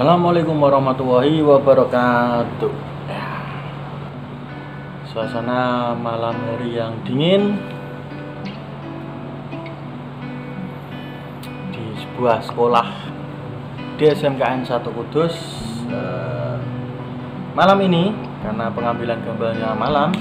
Assalamualaikum 0.00 0.56
warahmatullahi 0.56 1.44
wabarakatuh. 1.44 2.72
Ya. 3.04 3.28
Suasana 5.04 5.92
malam 5.92 6.40
hari 6.40 6.72
yang 6.72 6.96
dingin 7.04 7.60
di 11.68 11.84
sebuah 12.00 12.40
sekolah 12.48 12.88
di 14.00 14.08
SMKN 14.08 14.64
1 14.64 14.88
Kudus. 14.88 15.36
Eh, 15.92 16.56
malam 17.52 17.76
ini 17.84 18.16
karena 18.40 18.72
pengambilan 18.72 19.20
gambarnya 19.20 19.76
malam, 19.76 20.16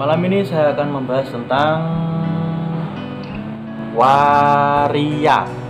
malam 0.00 0.20
ini 0.24 0.40
saya 0.48 0.72
akan 0.72 0.88
membahas 0.96 1.28
tentang 1.28 1.76
waria 3.92 5.65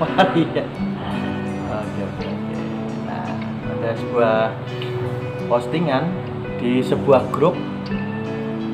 waria 0.00 0.64
oke 1.68 2.00
oke 2.00 2.24
oke. 2.24 2.56
Nah 3.04 3.28
ada 3.68 3.90
sebuah 3.92 4.38
postingan 5.44 6.08
di 6.56 6.80
sebuah 6.80 7.28
grup. 7.28 7.52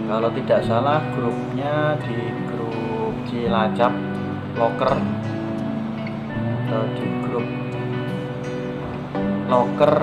Kalau 0.07 0.31
tidak 0.31 0.63
salah 0.63 1.03
grupnya 1.19 1.99
di 2.07 2.15
grup 2.47 3.15
Cilacap 3.27 3.91
Locker 4.55 4.95
atau 6.67 6.83
di 6.95 7.07
grup 7.27 7.47
Locker 9.51 9.95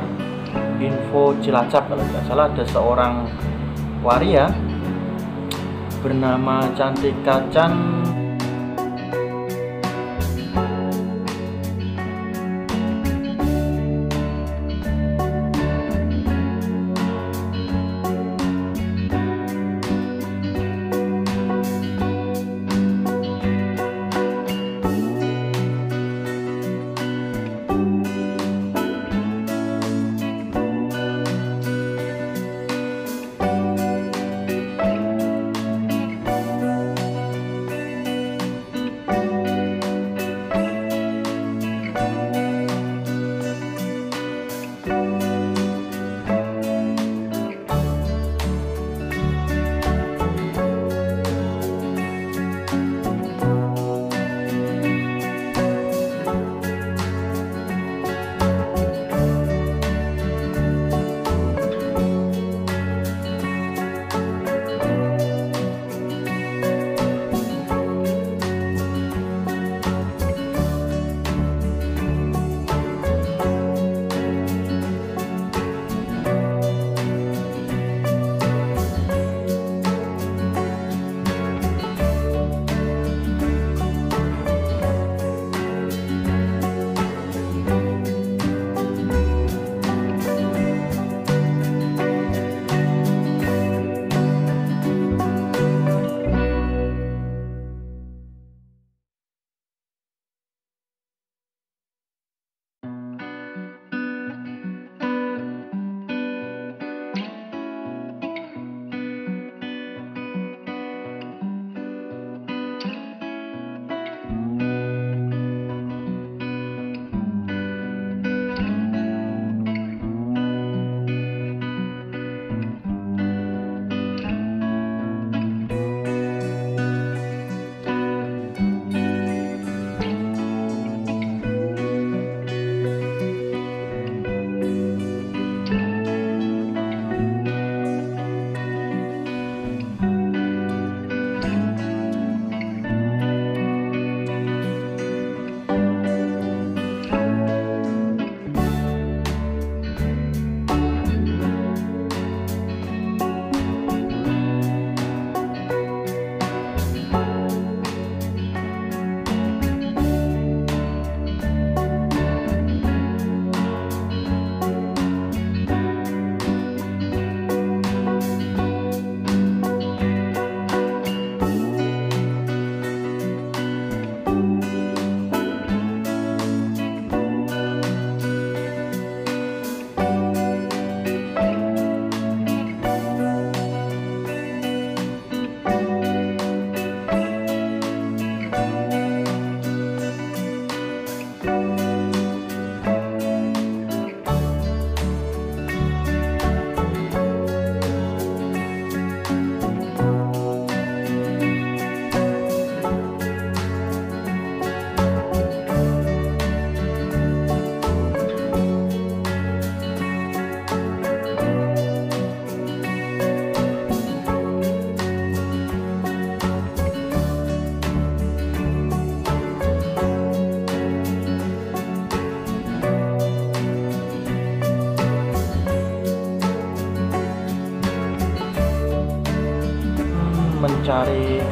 Info 0.83 1.31
Cilacap 1.39 1.87
kalau 1.87 2.03
tidak 2.03 2.23
salah 2.27 2.45
ada 2.51 2.63
seorang 2.67 3.13
waria 4.03 4.51
bernama 6.03 6.67
Cantika 6.75 7.47
Chan 7.47 7.71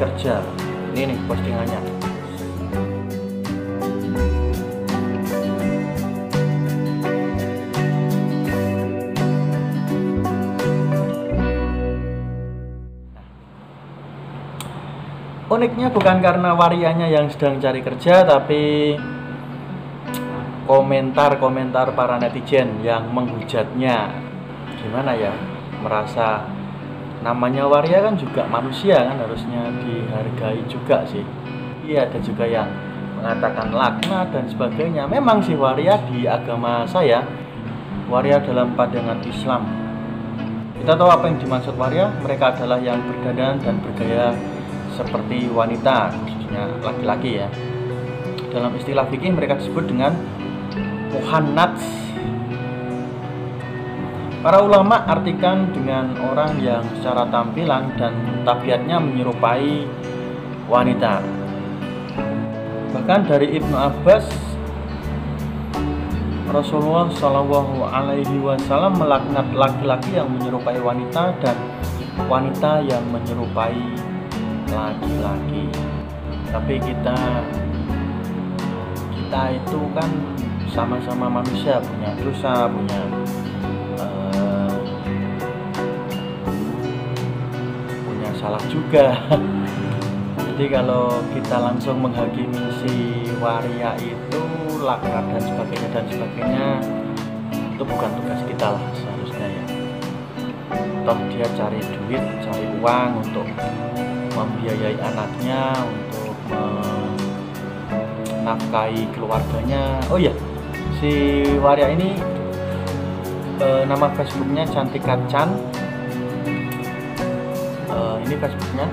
kerja. 0.02 0.42
Ini 0.98 1.14
nih 1.14 1.20
postingannya. 1.30 1.82
Uniknya 15.52 15.92
bukan 15.92 16.24
karena 16.24 16.56
warianya 16.58 17.12
yang 17.12 17.30
sedang 17.30 17.62
cari 17.62 17.84
kerja 17.86 18.26
tapi 18.26 18.96
komentar-komentar 20.66 21.94
para 21.94 22.18
netizen 22.18 22.82
yang 22.82 23.12
menghujatnya. 23.14 24.16
Gimana 24.82 25.12
ya? 25.14 25.36
Merasa 25.84 26.61
namanya 27.22 27.70
waria 27.70 28.02
kan 28.02 28.18
juga 28.18 28.46
manusia 28.50 28.98
kan 28.98 29.18
harusnya 29.22 29.70
dihargai 29.86 30.62
juga 30.66 31.06
sih. 31.06 31.22
Iya 31.86 32.10
ada 32.10 32.20
juga 32.22 32.46
yang 32.46 32.70
mengatakan 33.22 33.70
laknat 33.70 34.34
dan 34.34 34.46
sebagainya. 34.50 35.06
Memang 35.06 35.42
sih 35.46 35.54
waria 35.54 36.02
di 36.10 36.26
agama 36.26 36.86
saya 36.90 37.22
waria 38.10 38.42
dalam 38.42 38.74
pandangan 38.74 39.22
Islam. 39.24 39.62
Kita 40.82 40.98
tahu 40.98 41.10
apa 41.14 41.30
yang 41.30 41.38
dimaksud 41.38 41.78
waria? 41.78 42.10
Mereka 42.26 42.58
adalah 42.58 42.82
yang 42.82 42.98
berdandan 43.06 43.62
dan 43.62 43.76
bergaya 43.86 44.34
seperti 44.98 45.46
wanita 45.54 46.10
khususnya 46.26 46.68
laki-laki 46.82 47.38
ya. 47.38 47.48
Dalam 48.52 48.74
istilah 48.76 49.06
fikih 49.08 49.32
mereka 49.32 49.62
disebut 49.62 49.88
dengan 49.88 50.12
muhannats 51.14 52.11
Para 54.42 54.58
ulama 54.58 55.06
artikan 55.06 55.70
dengan 55.70 56.18
orang 56.18 56.58
yang 56.66 56.82
secara 56.98 57.30
tampilan 57.30 57.94
dan 57.94 58.10
tabiatnya 58.42 58.98
menyerupai 58.98 59.86
wanita. 60.66 61.22
Bahkan 62.90 63.30
dari 63.30 63.54
Ibnu 63.62 63.78
Abbas 63.78 64.26
Rasulullah 66.50 67.14
Shallallahu 67.14 67.86
Alaihi 67.86 68.42
Wasallam 68.42 68.98
melaknat 68.98 69.46
laki-laki 69.54 70.18
yang 70.18 70.34
menyerupai 70.34 70.82
wanita 70.82 71.38
dan 71.38 71.58
wanita 72.26 72.82
yang 72.82 73.06
menyerupai 73.14 73.78
laki-laki. 74.74 75.70
Tapi 76.50 76.76
kita 76.82 77.18
kita 79.14 79.44
itu 79.54 79.80
kan 79.94 80.10
sama-sama 80.74 81.30
manusia 81.30 81.78
punya 81.78 82.10
dosa, 82.18 82.66
punya 82.66 83.02
salah 88.42 88.64
juga. 88.74 89.14
Jadi 90.52 90.66
kalau 90.74 91.22
kita 91.30 91.62
langsung 91.62 92.02
menghakimi 92.02 92.74
si 92.82 93.30
waria 93.38 93.94
itu 94.02 94.42
laknat 94.82 95.26
dan 95.30 95.42
sebagainya 95.46 95.90
dan 95.94 96.06
sebagainya 96.10 96.68
itu 97.54 97.84
bukan 97.86 98.10
tugas 98.18 98.42
kita 98.50 98.68
lah 98.74 98.84
seharusnya 98.98 99.48
ya. 99.48 99.66
Toh 101.06 101.18
dia 101.30 101.46
cari 101.54 101.78
duit 101.82 102.24
cari 102.42 102.66
uang 102.82 103.10
untuk 103.22 103.46
membiayai 104.34 104.98
anaknya 104.98 105.78
untuk 105.86 106.34
menafkahi 108.42 109.06
keluarganya. 109.14 110.02
Oh 110.10 110.18
iya 110.18 110.34
si 110.98 111.42
waria 111.58 111.90
ini 111.90 112.18
e, 113.58 113.68
nama 113.90 114.10
Facebooknya 114.14 114.66
Cantik 114.70 115.02
Kacan 118.02 118.26
ini 118.26 118.34
Facebooknya. 118.34 118.90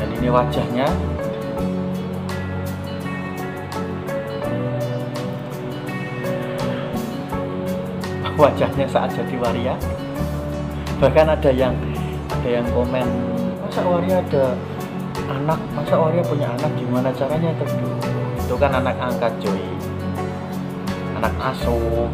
Dan 0.00 0.08
ini 0.16 0.32
wajahnya. 0.32 0.88
Wajahnya 8.40 8.88
saat 8.88 9.12
jadi 9.12 9.36
waria. 9.36 9.76
Bahkan 11.04 11.36
ada 11.36 11.52
yang 11.52 11.76
ada 12.32 12.48
yang 12.48 12.64
komen 12.72 13.04
masa 13.60 13.84
waria 13.84 14.24
ada 14.24 14.56
anak? 15.28 15.60
Masa 15.76 16.00
waria 16.00 16.24
punya 16.24 16.48
anak? 16.56 16.72
Gimana 16.80 17.12
caranya? 17.12 17.52
Itu 17.52 17.68
itu 18.40 18.56
kan 18.56 18.72
anak 18.72 18.96
angkat 18.96 19.36
cuy. 19.44 19.60
Anak 21.20 21.36
asuh. 21.52 22.08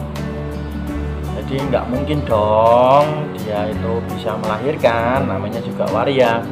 Jadi 1.38 1.62
nggak 1.70 1.86
mungkin 1.86 2.18
dong 2.26 3.35
dia 3.46 3.70
itu 3.70 4.02
bisa 4.10 4.34
melahirkan 4.42 5.30
namanya 5.30 5.62
juga 5.62 5.86
waria. 5.94 6.42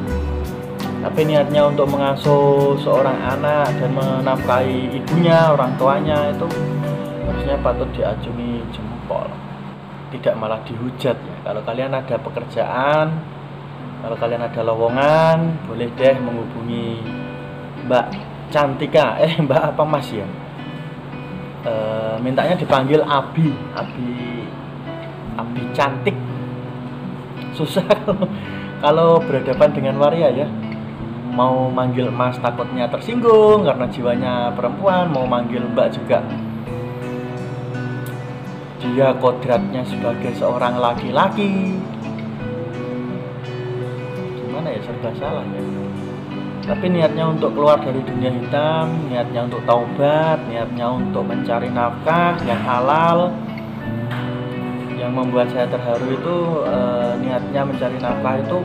Tapi 1.03 1.27
niatnya 1.27 1.67
untuk 1.67 1.91
mengasuh 1.91 2.79
seorang 2.79 3.19
anak 3.19 3.67
dan 3.77 3.91
menafkahi 3.93 4.95
ibunya 4.95 5.51
orang 5.53 5.75
tuanya 5.75 6.31
itu 6.31 6.47
harusnya 7.27 7.59
patut 7.59 7.91
diacungi 7.93 8.63
jempol. 8.71 9.27
Tidak 10.15 10.33
malah 10.39 10.63
dihujat. 10.63 11.19
Ya 11.19 11.35
kalau 11.43 11.61
kalian 11.67 11.93
ada 11.93 12.15
pekerjaan 12.15 13.11
kalau 14.01 14.15
kalian 14.15 14.47
ada 14.47 14.61
lowongan 14.63 15.37
boleh 15.67 15.91
deh 15.99 16.15
menghubungi 16.15 17.03
Mbak 17.85 18.07
Cantika. 18.49 19.19
Eh 19.19 19.35
Mbak 19.43 19.61
apa 19.75 19.83
Mas 19.83 20.09
ya? 20.09 20.25
E, 21.67 21.73
mintanya 22.23 22.55
dipanggil 22.57 23.03
Abi. 23.03 23.51
Abi 23.77 24.41
Abi 25.35 25.61
cantik 25.75 26.15
susah 27.55 27.87
kalau 28.83 29.23
berhadapan 29.23 29.71
dengan 29.71 29.95
waria 29.97 30.29
ya. 30.29 30.47
Mau 31.35 31.67
manggil 31.67 32.07
mas 32.11 32.39
takutnya 32.39 32.87
tersinggung 32.87 33.67
karena 33.67 33.87
jiwanya 33.91 34.33
perempuan 34.55 35.11
mau 35.11 35.27
manggil 35.27 35.63
mbak 35.71 35.91
juga. 35.95 36.23
Dia 38.79 39.17
kodratnya 39.17 39.81
sebagai 39.83 40.31
seorang 40.37 40.77
laki-laki. 40.77 41.75
Gimana 44.39 44.67
ya 44.71 44.79
serba 44.85 45.11
salah 45.17 45.43
ya. 45.49 45.63
Tapi 46.65 46.85
niatnya 46.89 47.29
untuk 47.29 47.53
keluar 47.53 47.77
dari 47.77 48.01
dunia 48.01 48.33
hitam 48.33 49.09
niatnya 49.13 49.45
untuk 49.45 49.61
taubat 49.69 50.41
niatnya 50.49 50.97
untuk 50.97 51.21
mencari 51.21 51.69
nafkah 51.69 52.41
yang 52.41 52.57
halal 52.65 53.29
yang 55.05 55.13
membuat 55.13 55.53
saya 55.53 55.69
terharu 55.69 56.17
itu 56.17 56.35
e, 56.65 56.77
niatnya 57.21 57.61
mencari 57.61 57.97
nafkah 58.01 58.41
itu 58.41 58.57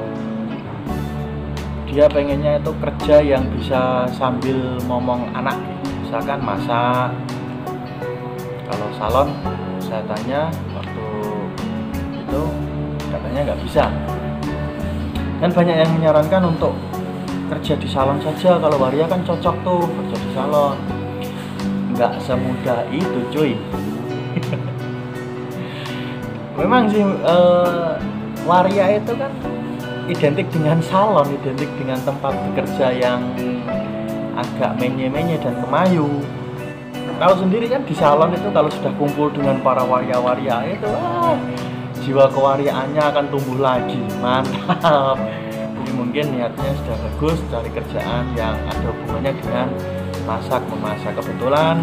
dia 1.93 2.09
pengennya 2.09 2.57
itu 2.57 2.73
kerja 2.81 3.17
yang 3.21 3.45
bisa 3.53 4.09
sambil 4.17 4.81
ngomong 4.89 5.29
anak 5.37 5.59
misalkan 6.01 6.41
masak. 6.41 7.13
Kalau 8.65 8.89
salon 8.97 9.29
saya 9.85 10.01
tanya 10.09 10.49
waktu 10.73 11.09
itu 12.25 12.43
katanya 13.13 13.41
nggak 13.53 13.61
bisa. 13.61 13.85
Dan 15.45 15.51
banyak 15.53 15.77
yang 15.77 15.91
menyarankan 15.93 16.57
untuk 16.57 16.73
kerja 17.53 17.77
di 17.77 17.89
salon 17.91 18.17
saja. 18.25 18.57
Kalau 18.57 18.81
waria 18.81 19.05
kan 19.05 19.21
cocok 19.27 19.57
tuh 19.61 19.83
kerja 19.85 20.17
di 20.17 20.31
salon. 20.33 20.77
Nggak 21.93 22.17
semudah 22.25 22.81
itu 22.89 23.19
cuy 23.29 23.53
memang 26.61 26.93
sih 26.93 27.01
uh, 27.25 27.97
waria 28.45 29.01
itu 29.01 29.17
kan 29.17 29.33
identik 30.13 30.47
dengan 30.53 30.77
salon 30.85 31.25
identik 31.33 31.71
dengan 31.81 31.97
tempat 32.05 32.37
bekerja 32.51 32.93
yang 32.93 33.25
agak 34.37 34.77
menye-menye 34.81 35.37
dan 35.41 35.57
kemayu. 35.61 36.09
Kalau 37.21 37.37
sendiri 37.37 37.69
kan 37.69 37.85
di 37.85 37.93
salon 37.93 38.33
itu 38.33 38.49
kalau 38.49 38.73
sudah 38.73 38.93
kumpul 38.97 39.29
dengan 39.29 39.61
para 39.61 39.85
waria-waria 39.85 40.65
itu 40.73 40.89
ah, 40.89 41.37
jiwa 42.01 42.33
kewariaannya 42.33 43.03
akan 43.13 43.25
tumbuh 43.29 43.61
lagi. 43.61 44.01
Mantap. 44.25 45.21
Mungkin 45.77 45.95
mungkin 46.01 46.25
niatnya 46.33 46.73
sudah 46.81 46.97
bagus 46.97 47.39
cari 47.53 47.71
kerjaan 47.77 48.25
yang 48.33 48.57
ada 48.65 48.89
hubungannya 48.89 49.37
dengan 49.37 49.69
masak 50.25 50.65
memasak. 50.73 51.13
Kebetulan 51.13 51.77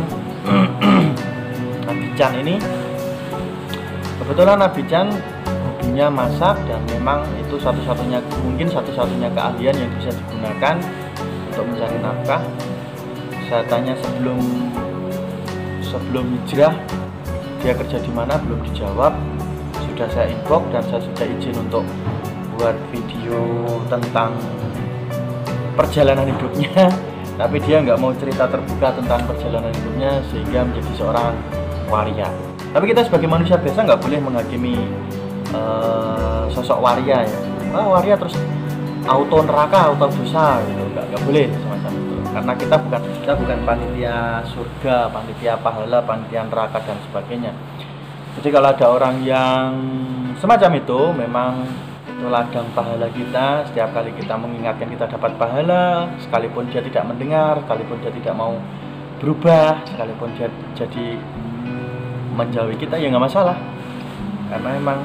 Chan 2.17 2.34
ini 2.34 2.57
kebetulan 4.27 4.60
Nabi 4.60 4.84
Chan 4.91 5.07
hobinya 5.48 6.12
masak 6.12 6.60
dan 6.67 6.84
memang 6.91 7.24
itu 7.39 7.55
satu-satunya 7.63 8.19
mungkin 8.43 8.67
satu-satunya 8.67 9.31
keahlian 9.31 9.72
yang 9.72 9.91
bisa 9.96 10.12
digunakan 10.12 10.75
untuk 11.48 11.63
mencari 11.63 11.98
nafkah. 12.03 12.43
Saya 13.48 13.63
tanya 13.72 13.96
sebelum 14.03 14.36
sebelum 15.79 16.27
hijrah 16.43 16.75
dia 17.63 17.72
kerja 17.72 18.03
di 18.03 18.12
mana 18.12 18.36
belum 18.43 18.67
dijawab. 18.67 19.15
Sudah 19.88 20.12
saya 20.12 20.27
inbox 20.27 20.75
dan 20.75 20.84
saya 20.91 21.01
sudah 21.07 21.25
izin 21.25 21.55
untuk 21.63 21.88
buat 22.60 22.75
video 22.91 23.39
tentang 23.88 24.36
perjalanan 25.79 26.27
hidupnya. 26.27 26.91
Tapi 27.39 27.63
dia 27.63 27.79
nggak 27.79 27.96
mau 27.96 28.12
cerita 28.19 28.43
terbuka 28.43 28.91
tentang 28.91 29.24
perjalanan 29.24 29.72
hidupnya 29.72 30.19
sehingga 30.27 30.67
menjadi 30.67 30.91
seorang 31.00 31.31
waria 31.88 32.47
tapi 32.77 32.93
kita 32.93 33.10
sebagai 33.10 33.25
manusia 33.25 33.57
biasa 33.57 33.89
nggak 33.89 34.01
boleh 34.05 34.19
menghakimi 34.22 34.77
uh, 35.50 36.46
sosok 36.53 36.77
waria 36.77 37.25
ya. 37.25 37.39
Oh, 37.74 37.98
waria 37.98 38.13
terus 38.13 38.38
auto 39.10 39.41
neraka 39.41 39.89
auto 39.89 40.05
dosa 40.13 40.62
gitu. 40.62 40.86
Nggak 40.93 41.10
nggak 41.10 41.22
boleh 41.25 41.50
semacam 41.57 41.91
itu. 41.98 42.15
Karena 42.29 42.53
kita 42.53 42.75
bukan 42.77 43.01
kita 43.17 43.34
bukan 43.34 43.57
panitia 43.65 44.17
surga 44.53 45.10
panitia 45.10 45.57
pahala 45.57 46.05
panitia 46.05 46.46
neraka 46.46 46.77
dan 46.86 47.01
sebagainya. 47.10 47.50
Jadi 48.38 48.48
kalau 48.53 48.69
ada 48.69 48.86
orang 48.93 49.25
yang 49.25 49.69
semacam 50.38 50.77
itu 50.77 51.00
memang 51.17 51.65
itu 52.05 52.29
ladang 52.29 52.69
pahala 52.77 53.10
kita 53.10 53.65
setiap 53.74 53.89
kali 53.89 54.13
kita 54.13 54.38
mengingatkan 54.38 54.86
kita 54.86 55.10
dapat 55.17 55.34
pahala 55.41 56.13
sekalipun 56.22 56.69
dia 56.69 56.86
tidak 56.86 57.10
mendengar 57.10 57.57
sekalipun 57.65 57.98
dia 58.05 58.13
tidak 58.13 58.38
mau 58.38 58.53
berubah 59.17 59.81
sekalipun 59.89 60.29
dia 60.38 60.46
jadi 60.77 61.17
menjauhi 62.38 62.77
kita 62.77 63.01
ya 63.01 63.10
nggak 63.10 63.25
masalah. 63.25 63.58
Karena 64.53 64.70
emang 64.77 65.01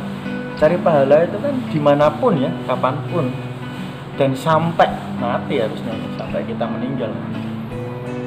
cari 0.60 0.76
pahala 0.76 1.24
itu 1.24 1.40
kan 1.40 1.54
di 1.72 1.80
mana 1.80 2.12
pun 2.12 2.36
ya 2.36 2.52
kapan 2.68 2.94
pun. 3.08 3.26
Dan 4.20 4.36
sampai 4.36 4.92
mati 5.16 5.56
harusnya 5.56 5.96
sampai 6.20 6.44
kita 6.44 6.68
meninggal. 6.68 7.08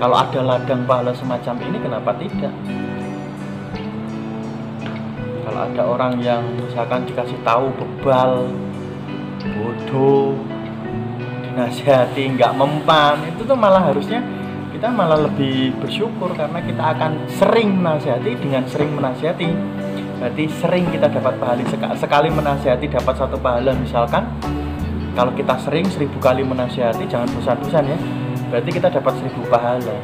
Kalau 0.01 0.17
ada 0.17 0.41
ladang 0.41 0.83
pahala 0.89 1.13
semacam 1.13 1.55
ini 1.61 1.77
kenapa 1.77 2.11
tidak? 2.17 2.51
Kalau 5.45 5.59
ada 5.61 5.83
orang 5.85 6.13
yang 6.19 6.41
misalkan 6.57 7.05
dikasih 7.05 7.37
tahu 7.45 7.69
bebal 7.77 8.49
bodoh 9.45 10.33
dinasihati 11.45 12.35
nggak 12.35 12.51
mempan 12.57 13.21
itu 13.29 13.45
tuh 13.45 13.55
malah 13.55 13.87
harusnya 13.87 14.19
kita 14.75 14.91
malah 14.91 15.23
lebih 15.23 15.71
bersyukur 15.79 16.35
karena 16.35 16.59
kita 16.59 16.83
akan 16.83 17.15
sering 17.31 17.79
menasihati 17.79 18.35
dengan 18.35 18.67
sering 18.67 18.91
menasihati. 18.91 19.47
Berarti 20.19 20.43
sering 20.59 20.91
kita 20.91 21.07
dapat 21.07 21.39
pahala. 21.39 21.63
Sekali 21.95 22.27
menasihati 22.27 22.91
dapat 22.91 23.15
satu 23.15 23.39
pahala. 23.39 23.71
Misalkan 23.71 24.27
kalau 25.15 25.31
kita 25.31 25.55
sering 25.63 25.87
seribu 25.87 26.19
kali 26.19 26.43
menasihati 26.43 27.07
jangan 27.07 27.31
bosan-bosan 27.39 27.87
ya. 27.87 27.97
Berarti 28.51 28.69
kita 28.75 28.91
dapat 28.91 29.15
seribu 29.15 29.47
pahala. 29.47 29.95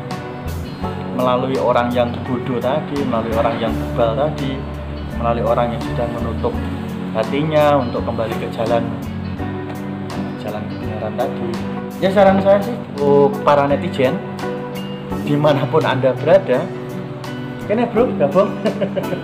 Melalui 1.19 1.59
orang 1.59 1.91
yang 1.91 2.07
bodoh 2.23 2.55
tadi 2.63 3.03
melalui 3.03 3.35
orang 3.35 3.59
yang 3.59 3.75
bebal 3.75 4.15
tadi 4.15 4.55
melalui 5.19 5.43
orang 5.43 5.75
yang 5.75 5.83
sudah 5.83 6.07
menutup 6.17 6.55
hatinya 7.13 7.77
untuk 7.77 8.01
kembali 8.07 8.33
ke 8.39 8.47
jalan 8.55 8.87
jalan 10.39 10.63
kebenaran 10.71 11.13
tadi. 11.19 11.49
Ya 12.01 12.09
saran 12.09 12.41
saya 12.41 12.57
sih 12.63 12.73
untuk 12.97 13.35
para 13.45 13.69
netizen 13.69 14.17
di 15.25 15.35
mana 15.37 15.65
pun 15.67 15.83
anda 15.85 16.13
berada. 16.13 16.65
Ini 17.71 17.87
bro 17.87 18.03
gabung? 18.19 18.51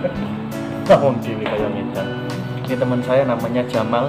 Ngomong 0.88 1.20
dewi 1.20 1.44
kayak 1.44 1.68
minta 1.68 2.00
ini 2.64 2.76
teman 2.76 3.00
saya 3.04 3.28
namanya 3.28 3.60
Jamal 3.68 4.08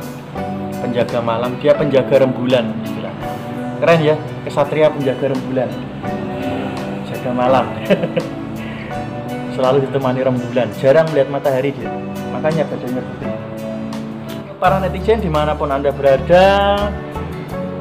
penjaga 0.80 1.20
malam. 1.20 1.56
Dia 1.60 1.76
penjaga 1.76 2.24
rembulan 2.24 2.72
keren 3.80 4.00
ya 4.04 4.16
kesatria 4.44 4.92
penjaga 4.92 5.32
rembulan. 5.32 5.70
Jaga 7.08 7.32
malam. 7.32 7.66
Selalu 9.56 9.88
ditemani 9.88 10.20
rembulan. 10.24 10.68
Jarang 10.80 11.08
melihat 11.12 11.32
matahari 11.32 11.72
dia. 11.76 11.92
Makanya 12.36 12.64
badannya 12.68 13.04
putih 13.04 13.32
para 14.60 14.76
netizen 14.84 15.24
di 15.24 15.32
mana 15.32 15.56
pun 15.56 15.72
anda 15.72 15.88
berada 15.88 16.76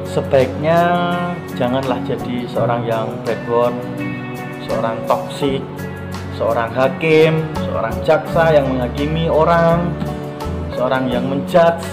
sebaiknya 0.09 0.81
janganlah 1.53 2.01
jadi 2.01 2.49
seorang 2.49 2.81
yang 2.89 3.07
backbone, 3.21 3.77
seorang 4.65 4.97
toksik, 5.05 5.61
seorang 6.33 6.73
hakim, 6.73 7.45
seorang 7.69 7.93
jaksa 8.01 8.57
yang 8.57 8.65
menghakimi 8.65 9.29
orang, 9.29 9.93
seorang 10.73 11.05
yang 11.13 11.29
menjudge. 11.29 11.85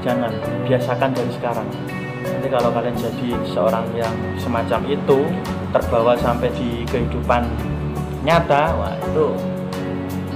Jangan 0.00 0.32
biasakan 0.64 1.10
dari 1.12 1.30
sekarang. 1.36 1.68
Nanti 2.24 2.48
kalau 2.48 2.70
kalian 2.72 2.96
jadi 2.96 3.28
seorang 3.52 3.86
yang 3.92 4.14
semacam 4.38 4.80
itu 4.86 5.18
terbawa 5.74 6.14
sampai 6.16 6.48
di 6.56 6.86
kehidupan 6.88 7.42
nyata, 8.24 8.72
wah 8.80 8.94
itu 8.96 9.34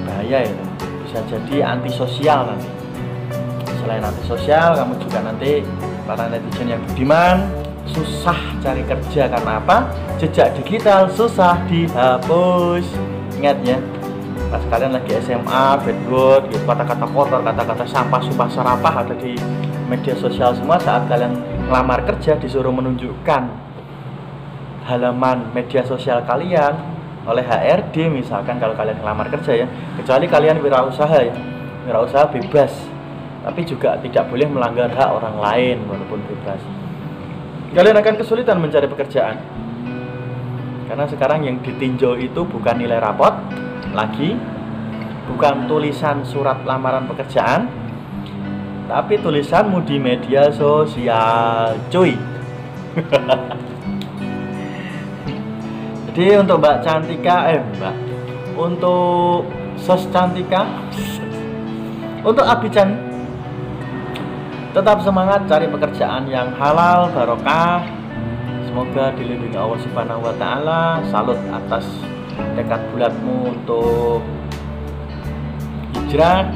bahaya 0.04 0.44
itu. 0.44 0.64
Bisa 1.06 1.18
jadi 1.26 1.56
antisosial 1.64 2.50
nanti. 2.50 2.70
Selain 3.80 4.02
antisosial, 4.04 4.76
kamu 4.76 4.94
juga 5.02 5.18
nanti 5.22 5.64
para 6.06 6.28
netizen 6.28 6.72
yang 6.72 6.82
budiman 6.90 7.48
susah 7.90 8.38
cari 8.62 8.84
kerja 8.86 9.26
karena 9.26 9.58
apa? 9.58 9.88
Jejak 10.20 10.54
digital 10.62 11.10
susah 11.10 11.58
dihapus. 11.66 12.86
Ingat 13.40 13.56
ya, 13.64 13.78
pas 14.52 14.62
kalian 14.68 14.92
lagi 14.94 15.16
SMA, 15.24 15.66
bedwood, 15.80 16.46
gitu, 16.52 16.62
kata-kata 16.68 17.06
kotor, 17.08 17.40
kata-kata 17.40 17.84
sampah, 17.88 18.20
sumpah 18.20 18.48
serapah 18.52 18.94
ada 19.00 19.14
di 19.16 19.32
media 19.90 20.14
sosial 20.14 20.54
semua 20.54 20.78
saat 20.78 21.10
kalian 21.10 21.34
ngelamar 21.66 22.06
kerja 22.06 22.38
disuruh 22.38 22.70
menunjukkan 22.70 23.42
halaman 24.86 25.50
media 25.50 25.82
sosial 25.82 26.22
kalian 26.26 26.74
oleh 27.26 27.44
HRD 27.46 28.10
misalkan 28.10 28.58
kalau 28.58 28.74
kalian 28.74 28.98
ngelamar 28.98 29.28
kerja 29.28 29.66
ya 29.66 29.66
kecuali 29.98 30.26
kalian 30.26 30.58
wirausaha 30.58 31.18
ya 31.20 31.34
wirausaha 31.86 32.26
bebas 32.32 32.72
tapi 33.40 33.64
juga 33.64 33.96
tidak 34.04 34.28
boleh 34.28 34.44
melanggar 34.48 34.92
hak 34.92 35.10
orang 35.16 35.36
lain 35.40 35.76
walaupun 35.88 36.20
bebas. 36.28 36.60
Kalian 37.72 37.96
akan 37.96 38.14
kesulitan 38.20 38.60
mencari 38.60 38.90
pekerjaan. 38.90 39.36
Karena 40.90 41.06
sekarang 41.06 41.46
yang 41.46 41.62
ditinjau 41.62 42.18
itu 42.18 42.42
bukan 42.42 42.82
nilai 42.82 42.98
rapot 42.98 43.30
lagi, 43.94 44.34
bukan 45.30 45.70
tulisan 45.70 46.26
surat 46.26 46.66
lamaran 46.66 47.06
pekerjaan, 47.06 47.70
tapi 48.90 49.22
tulisanmu 49.22 49.86
di 49.86 50.02
media 50.02 50.50
sosial, 50.50 51.78
cuy. 51.94 52.18
Jadi 56.10 56.42
untuk 56.42 56.58
Mbak 56.58 56.82
Cantika, 56.82 57.54
eh 57.54 57.62
Mbak, 57.62 57.94
untuk 58.58 59.46
Sos 59.78 60.10
Cantika, 60.10 60.66
untuk 62.28 62.42
Abican 62.42 63.09
Tetap 64.70 65.02
semangat 65.02 65.50
cari 65.50 65.66
pekerjaan 65.66 66.30
yang 66.30 66.54
halal, 66.54 67.10
barokah. 67.10 67.82
Semoga 68.70 69.10
dilindungi 69.18 69.58
Allah 69.58 69.82
Subhanahu 69.82 70.22
wa 70.22 70.34
taala. 70.38 71.02
Salut 71.10 71.42
atas 71.50 71.82
tekad 72.54 72.78
bulatmu 72.94 73.50
untuk 73.50 74.22
hijrah, 75.98 76.46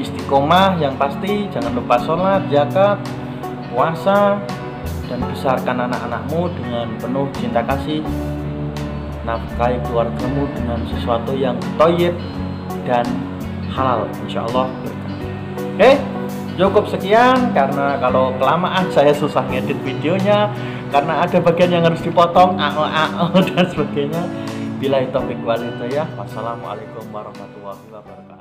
istiqomah 0.00 0.80
yang 0.80 0.96
pasti 0.96 1.44
jangan 1.52 1.76
lupa 1.76 2.00
sholat, 2.00 2.40
zakat, 2.48 2.96
puasa 3.68 4.40
dan 5.12 5.20
besarkan 5.28 5.76
anak-anakmu 5.92 6.48
dengan 6.56 6.88
penuh 6.96 7.28
cinta 7.36 7.60
kasih 7.68 8.00
nafkahi 9.28 9.76
keluargamu 9.84 10.48
dengan 10.56 10.80
sesuatu 10.88 11.36
yang 11.36 11.60
toyib 11.76 12.16
dan 12.88 13.04
halal 13.68 14.08
insya 14.24 14.42
Allah 14.48 14.66
oke 14.72 15.76
okay? 15.76 15.94
Cukup 16.56 16.84
sekian 16.88 17.52
karena 17.56 17.96
kalau 17.98 18.32
kelamaan 18.36 18.88
saya 18.92 19.12
susah 19.14 19.44
ngedit 19.48 19.78
videonya 19.80 20.52
karena 20.92 21.24
ada 21.24 21.38
bagian 21.40 21.70
yang 21.72 21.84
harus 21.88 22.04
dipotong 22.04 22.60
ao 22.60 22.84
ao 22.84 23.32
dan 23.54 23.64
sebagainya. 23.68 24.22
Bila 24.82 24.98
topik 25.14 25.38
ya. 25.94 26.04
Wassalamualaikum 26.18 27.06
warahmatullahi 27.14 27.78
wabarakatuh 27.86 28.31